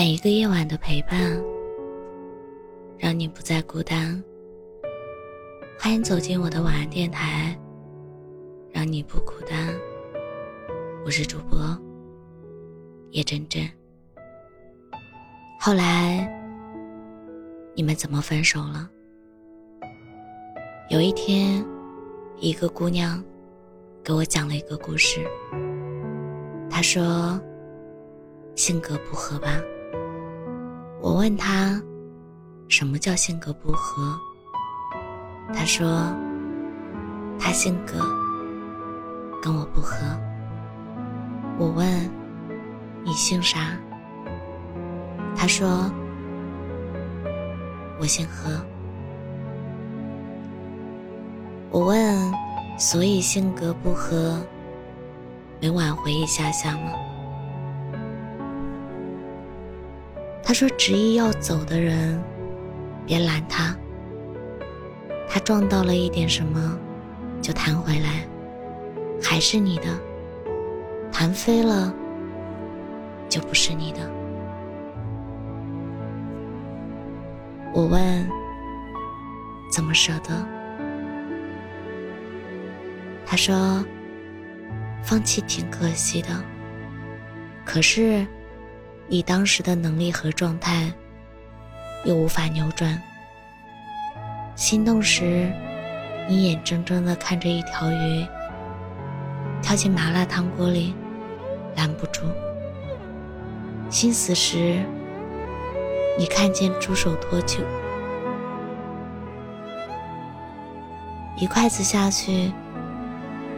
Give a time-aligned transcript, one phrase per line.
[0.00, 1.38] 每一个夜晚的陪伴，
[2.96, 4.24] 让你不再孤单。
[5.78, 7.54] 欢迎走进我的晚安电台，
[8.72, 9.78] 让你不孤单。
[11.04, 11.78] 我是主播
[13.10, 13.62] 叶真真。
[15.60, 16.26] 后来
[17.74, 18.90] 你们怎么分手了？
[20.88, 21.62] 有一天，
[22.38, 23.22] 一个姑娘
[24.02, 25.20] 给我讲了一个故事。
[26.70, 27.38] 她说
[28.56, 29.60] ：“性格不合吧？”
[31.00, 31.80] 我问他
[32.68, 34.16] ：“什么叫性格不合？”
[35.52, 36.14] 他说
[37.40, 37.98] ：“他性格
[39.42, 39.96] 跟我不合。”
[41.58, 42.10] 我问
[43.02, 43.78] ：“你姓啥？”
[45.34, 45.90] 他说
[47.98, 48.60] ：“我姓何。”
[51.70, 52.30] 我问
[52.78, 54.38] ：“所以性格不合？”
[55.62, 57.09] 没挽回一下下吗？
[60.50, 62.20] 他说：“执意要走的人，
[63.06, 63.72] 别拦他。
[65.28, 66.76] 他撞到了一点什么，
[67.40, 68.26] 就弹回来，
[69.22, 69.84] 还是你的；
[71.12, 71.94] 弹飞了，
[73.28, 74.00] 就不是你的。”
[77.72, 78.28] 我问
[79.72, 80.30] ：“怎么舍得？”
[83.24, 83.84] 他说。
[85.02, 86.28] 放弃挺可惜的，
[87.64, 88.26] 可是，
[89.10, 90.90] 以当时的能力和状态，
[92.04, 93.02] 又无法扭转。
[94.54, 95.50] 心动时，
[96.28, 98.24] 你眼睁睁地看着一条鱼
[99.60, 100.94] 跳进麻辣烫锅里，
[101.76, 102.22] 拦不住；
[103.90, 104.78] 心死时，
[106.16, 107.58] 你看见猪手脱臼，
[111.36, 112.52] 一筷子下去，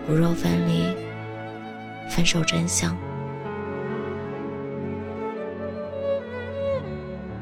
[0.06, 0.96] 骨肉分离。
[2.08, 2.94] 分手真相，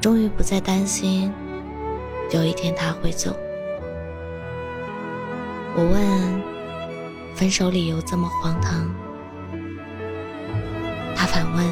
[0.01, 1.31] 终于不再担心
[2.31, 3.35] 有一天他会走。
[5.75, 6.41] 我问：
[7.35, 8.89] 分手理由这么荒唐？
[11.15, 11.63] 他反问：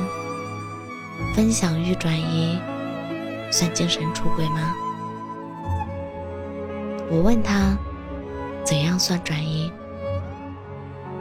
[1.33, 2.57] 分享欲转移
[3.51, 4.75] 算精神出轨吗？
[7.09, 7.75] 我问他：
[8.63, 9.71] 怎样算转移？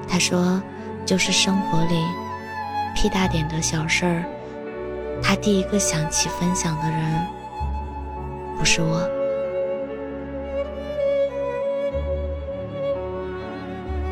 [0.07, 0.63] 他说。
[1.07, 2.05] 就是生活里
[2.95, 4.25] 屁大点的小事儿，
[5.23, 7.27] 他第一个想起分享的人
[8.59, 9.09] 不是我。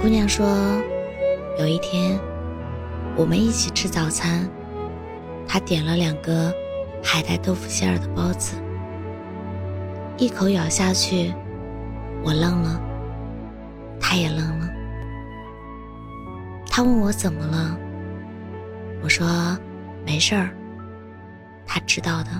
[0.02, 0.46] 姑娘说，
[1.58, 2.18] 有一天
[3.16, 4.48] 我们一起吃早餐，
[5.48, 6.52] 他点了两个
[7.02, 8.56] 海带豆腐馅儿的包子，
[10.16, 11.32] 一口咬下去，
[12.22, 12.80] 我愣了，
[13.98, 14.68] 他也愣了。
[16.70, 17.76] 他问我怎么了，
[19.02, 19.26] 我说
[20.04, 20.50] 没事儿。
[21.66, 22.30] 他知道的。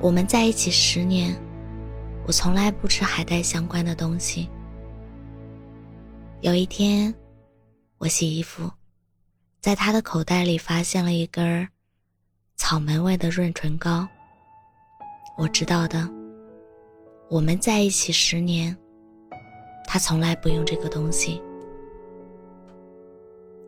[0.00, 1.34] 我们在一起十年，
[2.26, 4.48] 我从来不吃海带相关的东西。
[6.40, 7.12] 有一天，
[7.98, 8.70] 我洗衣服，
[9.60, 11.68] 在他的口袋里发现了一根
[12.56, 14.06] 草莓味的润唇膏。
[15.36, 16.08] 我知道的。
[17.28, 18.74] 我们在一起十年，
[19.84, 21.42] 他从来不用这个东西。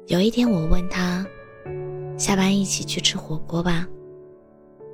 [0.06, 1.26] 有一天，我问他
[2.16, 3.86] ：“下班一起去吃火锅吧。”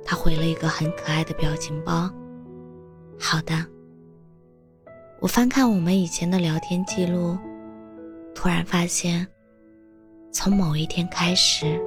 [0.07, 2.09] 他回了一个很可爱的表情包。
[3.19, 3.53] 好的。
[5.19, 7.37] 我翻看我们以前的聊天记录，
[8.33, 9.27] 突然发现，
[10.31, 11.77] 从某一天开始，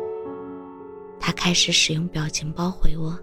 [1.18, 3.18] 他开始使用表情包回我。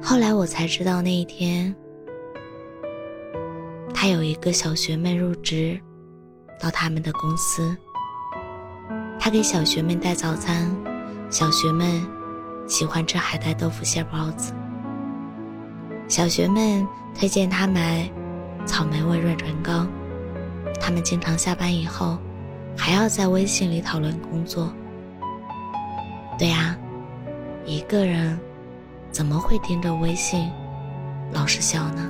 [0.00, 1.74] 后来我才知道，那一天，
[3.92, 5.80] 他有一个小学妹入职。
[6.60, 7.76] 到他们的公司，
[9.16, 10.68] 他给小学妹带早餐，
[11.30, 12.02] 小学妹
[12.68, 14.52] 喜欢吃海带豆腐馅包子。
[16.06, 16.86] 小学妹
[17.18, 18.08] 推荐他买
[18.64, 19.86] 草莓味润唇膏，
[20.80, 22.18] 他们经常下班以后
[22.76, 24.72] 还要在微信里讨论工作。
[26.38, 26.76] 对呀，
[27.64, 28.38] 一个人
[29.10, 30.48] 怎么会盯着微信
[31.32, 32.08] 老是笑呢？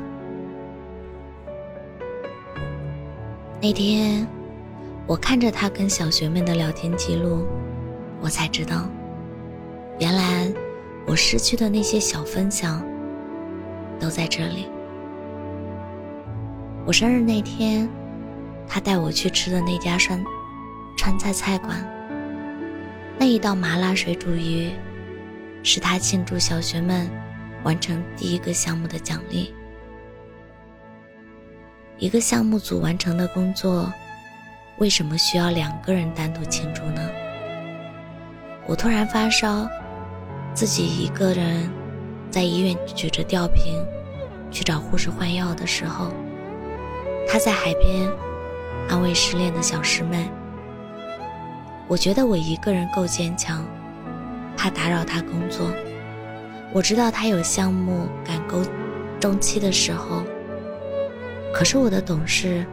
[3.62, 4.26] 那天。
[5.06, 7.46] 我看着他跟小学妹的聊天记录，
[8.20, 8.86] 我才知道，
[9.98, 10.52] 原来
[11.06, 12.84] 我失去的那些小分享
[13.98, 14.68] 都在这里。
[16.86, 17.88] 我生日那天，
[18.66, 20.24] 他带我去吃的那家川
[20.96, 21.84] 川菜菜馆，
[23.18, 24.70] 那一道麻辣水煮鱼，
[25.62, 27.10] 是他庆祝小学们
[27.64, 29.52] 完成第一个项目的奖励。
[31.98, 33.92] 一个项目组完成的工作。
[34.78, 37.10] 为什么需要两个人单独庆祝呢？
[38.64, 39.68] 我突然发烧，
[40.58, 41.70] 自己一个人
[42.32, 43.80] 在医院举着吊瓶
[44.50, 46.10] 去找护士换药的时候，
[47.28, 48.10] 他在海边
[48.88, 50.28] 安慰失恋的小师妹。
[51.86, 53.64] 我觉得我一个人够坚强，
[54.56, 55.70] 怕打扰他工作。
[56.72, 58.60] 我知道他有项目赶够
[59.20, 60.24] 中期的时候，
[61.54, 62.66] 可是我的懂事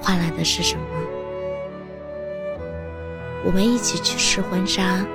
[0.00, 0.82] 换来的是什么？
[3.44, 5.06] 我们一起去试婚纱，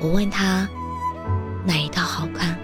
[0.00, 0.68] 我问他
[1.68, 2.56] 哪一套好看，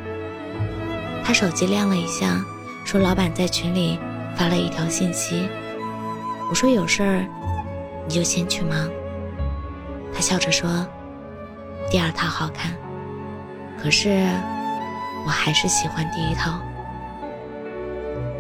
[1.23, 2.43] 他手机亮了一下，
[2.87, 3.99] 说老板在群里
[4.35, 5.47] 发了一条信息。
[6.49, 7.27] 我说有事儿
[8.09, 8.89] 你就先去忙。
[10.15, 10.87] 他笑着说
[11.91, 12.73] ：“第二套好看，
[13.79, 14.27] 可是
[15.27, 16.59] 我还是喜欢第一套。”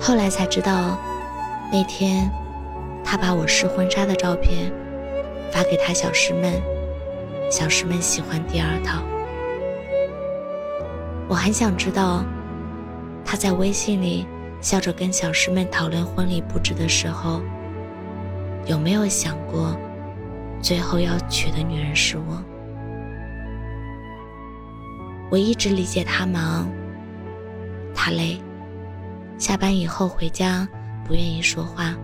[0.00, 0.98] 后来才知道，
[1.70, 2.30] 那天
[3.04, 4.72] 他把我试婚纱的照片
[5.52, 6.58] 发给他小师妹，
[7.50, 9.02] 小师妹喜欢第二套。
[11.28, 12.24] 我很想知道，
[13.24, 14.26] 他在微信里
[14.60, 17.40] 笑着跟小师妹讨论婚礼布置的时候，
[18.66, 19.76] 有没有想过？
[20.60, 22.42] 最后要娶的女人是我。
[25.30, 26.68] 我一直理解他忙，
[27.94, 28.40] 他累，
[29.38, 30.66] 下班以后回家
[31.06, 31.94] 不愿意说话，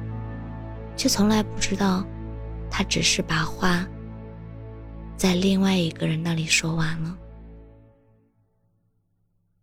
[0.96, 2.04] 却从来不知道，
[2.70, 3.86] 他只是把话
[5.16, 7.16] 在另外一个人那里说完了。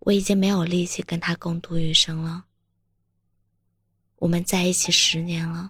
[0.08, 2.46] 我已经没有力气跟他共度余生了。
[4.20, 5.70] 我们在一起十年了，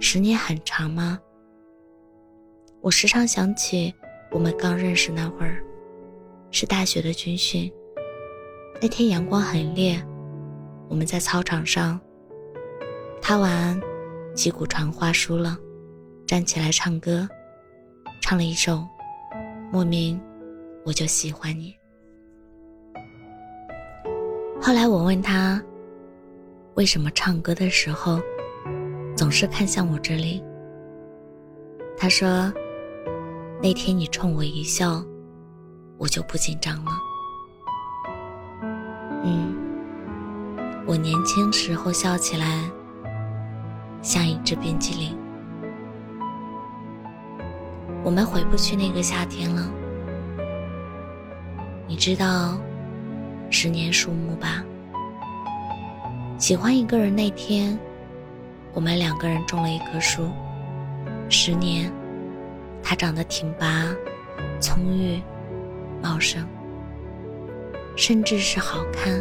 [0.00, 1.20] 十年很长吗？
[2.80, 3.94] 我时常想起
[4.30, 5.62] 我们刚认识那会儿，
[6.50, 7.70] 是大学的军训。
[8.80, 10.02] 那天阳光很烈，
[10.88, 12.00] 我们在操场上。
[13.20, 13.78] 他玩
[14.34, 15.58] 击鼓传花输了，
[16.26, 17.28] 站起来唱歌，
[18.22, 18.76] 唱了一首
[19.70, 20.18] 《莫名
[20.82, 21.72] 我就喜欢你》。
[24.66, 25.62] 后来我问他，
[26.74, 28.20] 为什么唱歌的时候
[29.16, 30.42] 总是看向我这里？
[31.96, 32.52] 他说。
[33.62, 35.02] 那天你冲我一笑，
[35.98, 36.90] 我就不紧张了。
[39.24, 39.56] 嗯，
[40.84, 42.68] 我年轻时候笑起来
[44.02, 45.16] 像一只冰激凌。
[48.04, 49.70] 我们回不去那个夏天了。
[51.86, 52.58] 你知道
[53.50, 54.64] 十年树木吧？
[56.38, 57.78] 喜欢一个人那天，
[58.74, 60.28] 我们两个人种了一棵树，
[61.28, 61.90] 十年。
[62.82, 63.86] 它长得挺拔、
[64.60, 65.20] 葱郁、
[66.00, 66.46] 茂盛，
[67.96, 69.20] 甚至是好看。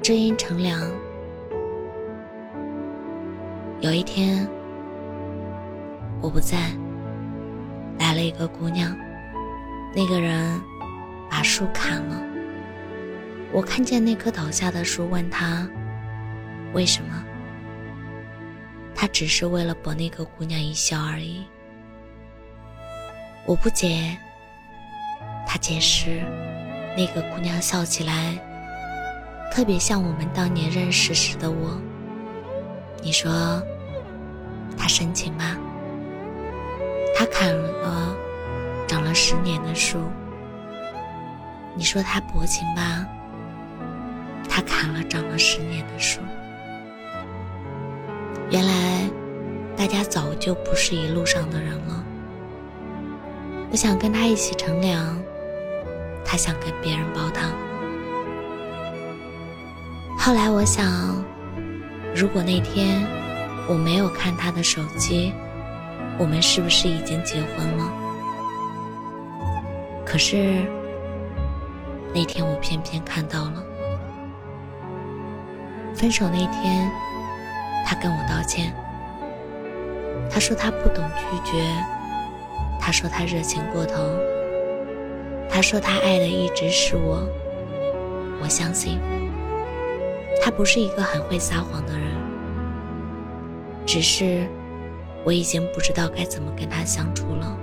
[0.00, 0.80] 知阴乘凉。
[3.80, 4.48] 有一天，
[6.20, 6.58] 我不在，
[7.98, 8.96] 来了一个姑娘。
[9.96, 10.60] 那个人
[11.30, 12.22] 把树砍了。
[13.52, 15.68] 我看见那棵倒下的树，问他
[16.72, 17.24] 为什么。
[18.94, 21.46] 他只是为了博那个姑娘一笑而已。
[23.46, 24.16] 我不解，
[25.46, 26.20] 他解释，
[26.96, 28.36] 那个姑娘笑起来
[29.52, 31.80] 特别像我们当年认识时的我。
[33.00, 33.62] 你说，
[34.76, 35.56] 他深情吗？
[37.16, 38.16] 他砍了
[38.86, 39.98] 长了十年的树。
[41.78, 43.06] 你说他薄情吧？
[44.48, 46.18] 他砍了长了十年的树。
[48.50, 49.08] 原来，
[49.76, 52.04] 大家早就不是一路上的人了。
[53.70, 55.16] 我想跟他一起乘凉，
[56.24, 57.48] 他想跟别人煲汤。
[60.18, 61.22] 后来我想，
[62.12, 63.06] 如果那天
[63.68, 65.32] 我没有看他的手机，
[66.18, 67.92] 我们是不是已经结婚了？
[70.04, 70.66] 可是
[72.14, 73.62] 那天我偏偏看到了，
[75.94, 76.90] 分手那天。
[77.86, 78.74] 他跟我道歉，
[80.30, 81.64] 他说他不懂拒绝，
[82.78, 83.94] 他说他热情过头，
[85.48, 87.26] 他说他爱的一直是我。
[88.42, 89.00] 我相信，
[90.44, 92.10] 他不是一个很会撒谎的人，
[93.86, 94.46] 只是
[95.24, 97.58] 我已经不知道该怎么跟他相处了。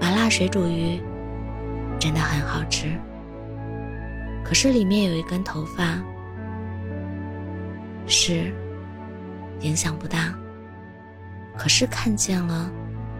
[0.00, 1.02] 麻辣水煮鱼
[2.00, 2.98] 真的很好吃，
[4.42, 6.02] 可是里面有一根头发。
[8.06, 8.52] 是，
[9.60, 10.34] 影响不大。
[11.58, 12.72] 可是看见了，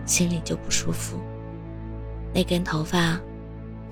[0.07, 1.21] 心里就不舒服。
[2.33, 3.21] 那根头发，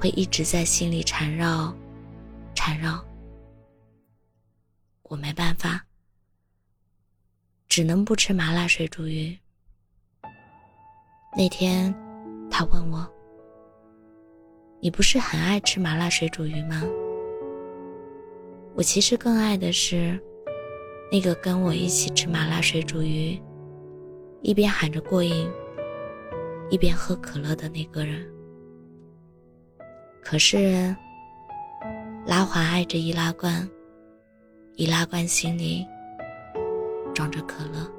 [0.01, 1.73] 会一直在心里缠绕，
[2.55, 3.05] 缠绕。
[5.03, 5.85] 我没办法，
[7.69, 9.39] 只能不吃麻辣水煮鱼。
[11.37, 11.95] 那天，
[12.51, 13.07] 他问我
[14.81, 16.83] ：“你不是很爱吃麻辣水煮鱼吗？”
[18.75, 20.17] 我其实更爱的是
[21.11, 23.37] 那个跟我一起吃麻辣水煮鱼，
[24.41, 25.51] 一边喊着过瘾，
[26.71, 28.25] 一边喝可乐的那个人。
[30.23, 30.95] 可是，
[32.25, 33.69] 拉环爱着易拉罐，
[34.77, 35.85] 易拉罐心里
[37.13, 37.91] 装着可乐。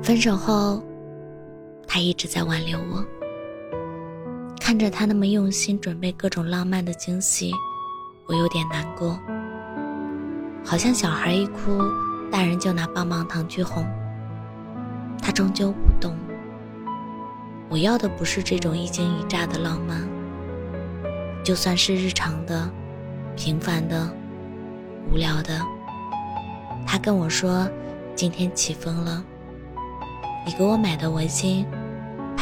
[0.00, 0.80] 分手后，
[1.94, 3.06] 他一直在挽留我。
[4.60, 7.52] 看着他那么用心准备各种浪漫的惊喜，
[8.26, 9.16] 我有点难过。
[10.64, 11.78] 好像小孩一哭，
[12.32, 13.86] 大人就拿棒棒糖去哄。
[15.22, 16.16] 他终究不懂。
[17.68, 20.02] 我要的不是这种一惊一乍的浪漫，
[21.44, 22.68] 就算是日常的、
[23.36, 24.12] 平凡的、
[25.12, 25.64] 无聊的。
[26.84, 27.70] 他跟我说，
[28.16, 29.24] 今天起风了，
[30.44, 31.64] 你给我买的围巾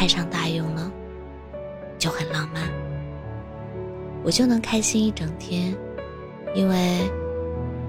[0.02, 0.90] 派上大用了。
[1.96, 2.60] 就很浪漫，
[4.24, 5.72] 我就能开心一整天，
[6.56, 7.08] 因为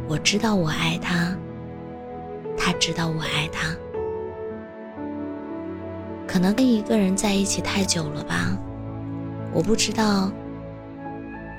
[0.07, 1.35] 我知道我爱他，
[2.55, 3.75] 他知道我爱他。
[6.27, 8.55] 可能跟一个人在一起太久了吧，
[9.51, 10.31] 我不知道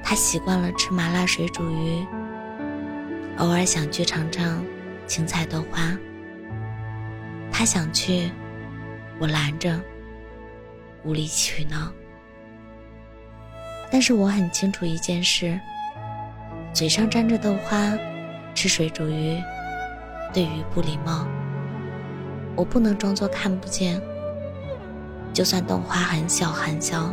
[0.05, 2.07] 他习惯了吃麻辣水煮鱼，
[3.39, 4.65] 偶尔想去尝尝
[5.09, 5.99] 青菜豆花。
[7.51, 8.31] 他想去，
[9.19, 9.81] 我拦着，
[11.05, 11.93] 无理取闹。
[13.91, 15.59] 但是我很清楚一件事：
[16.73, 17.97] 嘴上沾着豆花，
[18.55, 19.41] 吃水煮鱼，
[20.33, 21.27] 对鱼不礼貌。
[22.57, 24.01] 我不能装作看不见，
[25.33, 27.13] 就算豆花很小很小，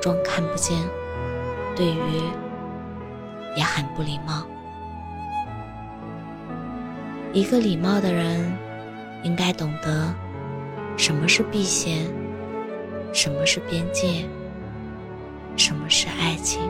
[0.00, 0.76] 装看不见，
[1.76, 2.22] 对鱼
[3.56, 4.46] 也很不礼貌。
[7.32, 8.52] 一个礼貌的人，
[9.22, 10.14] 应该懂得
[10.96, 12.06] 什么是避嫌，
[13.12, 14.24] 什么是边界。
[15.56, 16.60] 什么是爱情？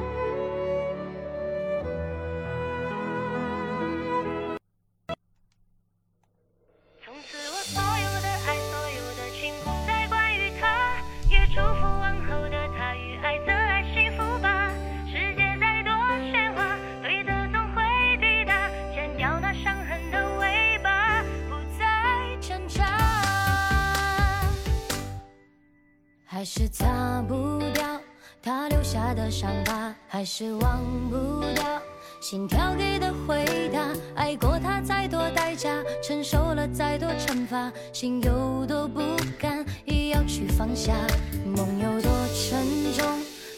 [32.31, 33.81] 心跳给的回答。
[34.15, 39.01] 爱过他再多代价，承受了再多惩罚，心有多不
[39.39, 40.93] 甘也要去放下。
[41.57, 43.07] 梦有多沉重，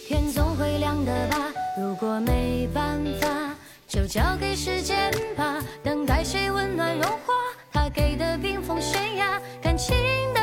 [0.07, 1.53] 天总会亮的吧。
[1.83, 3.57] 如果没办法，
[3.89, 5.61] 就交给时间吧。
[5.83, 7.35] 等待谁温暖融化
[7.73, 9.97] 他给的冰封悬崖，感情
[10.33, 10.40] 的。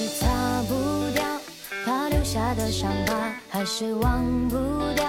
[0.00, 1.22] 是擦不掉
[1.84, 3.14] 他留下的伤疤，
[3.50, 4.56] 还是忘不
[4.96, 5.04] 掉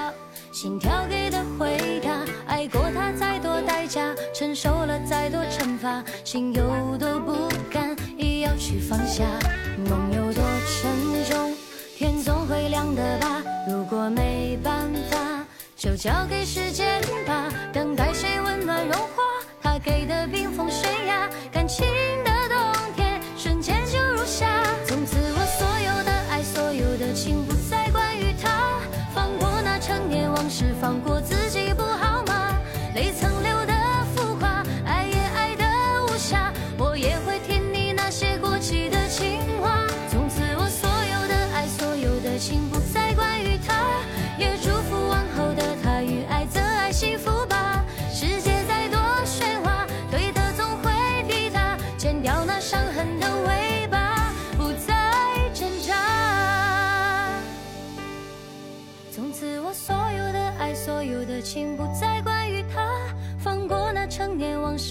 [0.51, 2.11] 心跳给的回答。
[2.45, 9.23] 爱过他再多代价，承受了再多惩罚，心有多不甘也要去放下。
[9.89, 11.55] 梦有多沉重，
[11.95, 13.41] 天总会亮的吧。
[13.69, 15.17] 如果没办法，
[15.77, 17.30] 就交给时间吧。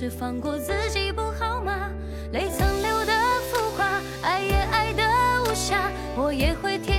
[0.00, 1.90] 是放过自己不好吗？
[2.33, 3.12] 泪曾流的
[3.52, 5.02] 浮夸，爱也爱的
[5.42, 5.76] 无暇，
[6.16, 6.78] 我也会。
[6.78, 6.89] 听。